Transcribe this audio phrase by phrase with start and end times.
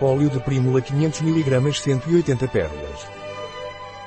[0.00, 3.24] óleo de prímula 500 mg 180 pérolas.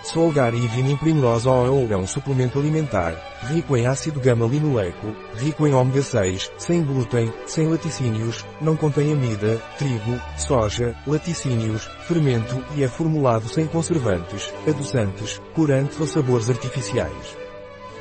[0.04, 3.14] Solgar e Vinin Primrose Oil é um suplemento alimentar,
[3.44, 9.62] rico em ácido gama-linoleico, rico em ômega 6, sem glúten, sem laticínios, não contém amida,
[9.78, 17.47] trigo, soja, laticínios, fermento e é formulado sem conservantes, adoçantes, corantes ou sabores artificiais.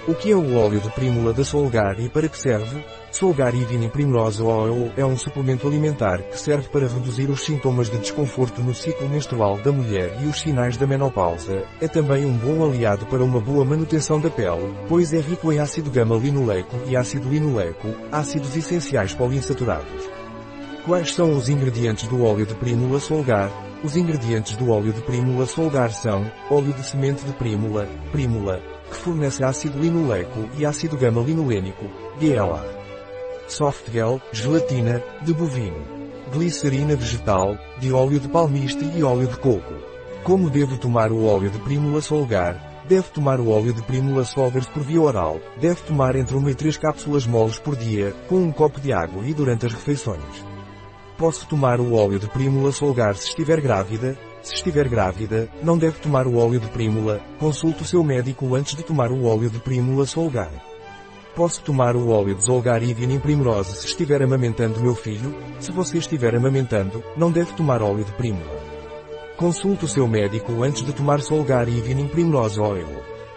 [0.09, 2.81] O que é o óleo de prímula da Solgar e para que serve?
[3.11, 7.99] Solgar Evening Primrose Oil é um suplemento alimentar que serve para reduzir os sintomas de
[7.99, 11.65] desconforto no ciclo menstrual da mulher e os sinais da menopausa.
[11.81, 15.59] É também um bom aliado para uma boa manutenção da pele, pois é rico em
[15.59, 20.09] ácido gama-linoleico e ácido linoleico, ácidos essenciais poliinsaturados.
[20.85, 23.51] Quais são os ingredientes do óleo de prímula Solgar?
[23.83, 28.97] Os ingredientes do óleo de prímula Solgar são óleo de semente de prímula, prímula, que
[28.97, 31.85] fornece ácido linoleico e ácido gama-linolênico,
[32.21, 32.65] GLA.
[33.49, 35.97] Softgel, gelatina, de bovino.
[36.33, 39.75] Glicerina vegetal, de óleo de palmiste e óleo de coco.
[40.25, 42.83] Como devo tomar o óleo de prímula solgar?
[42.89, 45.41] Deve tomar o óleo de prímula solvers por via oral.
[45.61, 49.27] Deve tomar entre uma e três cápsulas moles por dia, com um copo de água
[49.27, 50.45] e durante as refeições.
[51.17, 55.99] Posso tomar o óleo de prímula solgar se estiver grávida, se estiver grávida, não deve
[55.99, 59.59] tomar o óleo de prímula, consulte o seu médico antes de tomar o óleo de
[59.59, 60.53] prímula Solgar.
[61.35, 65.35] Posso tomar o óleo de Zolgar Evening Primrose se estiver amamentando meu filho?
[65.59, 68.57] Se você estiver amamentando, não deve tomar óleo de prímula.
[69.37, 72.87] Consulte o seu médico antes de tomar Solgar Evening Primrose Oil.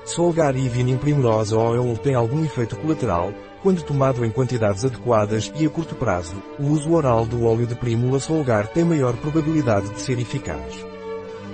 [0.06, 5.70] Solgar Evening Primrose Oil tem algum efeito colateral, quando tomado em quantidades adequadas e a
[5.72, 10.20] curto prazo, o uso oral do óleo de prímula Solgar tem maior probabilidade de ser
[10.20, 10.89] eficaz.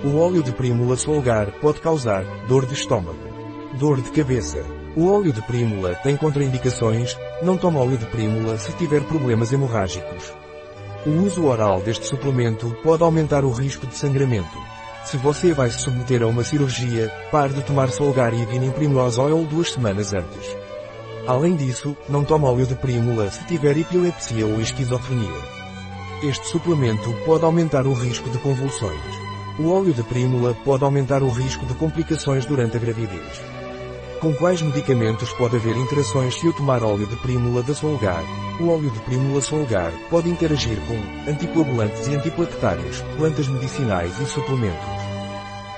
[0.04, 3.18] O óleo de prímula solgar pode causar dor de estômago,
[3.78, 4.62] dor de cabeça.
[4.94, 10.34] O óleo de prímula tem contraindicações, não tome óleo de prímula se tiver problemas hemorrágicos.
[11.06, 14.58] O uso oral deste suplemento pode aumentar o risco de sangramento.
[15.04, 19.18] Se você vai se submeter a uma cirurgia, pare de tomar Solgar e Vinin Primrose
[19.18, 20.56] Oil duas semanas antes.
[21.26, 25.56] Além disso, não tome óleo de prímula se tiver epilepsia ou esquizofrenia.
[26.22, 29.35] Este suplemento pode aumentar o risco de convulsões.
[29.58, 33.40] O óleo de prímula pode aumentar o risco de complicações durante a gravidez.
[34.20, 38.22] Com quais medicamentos pode haver interações se eu tomar óleo de prímula da Solgar?
[38.60, 45.06] O óleo de prímula Solgar pode interagir com anticoagulantes e antiplaquetários, plantas medicinais e suplementos.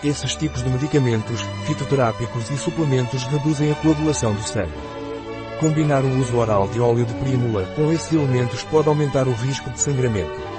[0.03, 4.73] Esses tipos de medicamentos, fitoterápicos e suplementos reduzem a coagulação do sangue.
[5.61, 9.71] Combinar o uso oral de óleo de prímula com esses elementos pode aumentar o risco
[9.71, 10.58] de sangramento.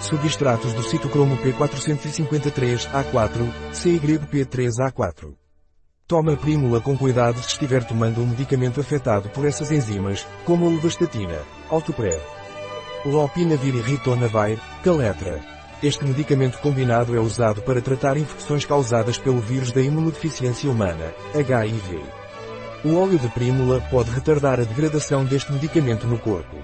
[0.00, 5.34] Substratos do citocromo P453A4, CYP3A4.
[6.06, 10.70] Toma prímula com cuidado se estiver tomando um medicamento afetado por essas enzimas, como a
[10.70, 12.18] levastatina, Altoprev.
[13.04, 15.38] Lopinavir e ritonavir, Caletra.
[15.82, 22.02] Este medicamento combinado é usado para tratar infecções causadas pelo vírus da imunodeficiência humana, HIV.
[22.84, 26.56] O óleo de prímula pode retardar a degradação deste medicamento no corpo.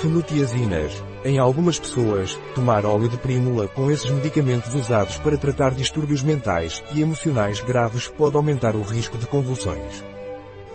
[0.00, 1.02] Fenotiazinas.
[1.24, 6.84] Em algumas pessoas, tomar óleo de prímula com esses medicamentos usados para tratar distúrbios mentais
[6.94, 10.04] e emocionais graves pode aumentar o risco de convulsões.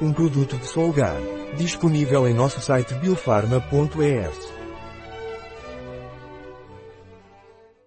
[0.02, 1.18] Um produto de Solgar.
[1.56, 4.61] Disponível em nosso site biofarma.es.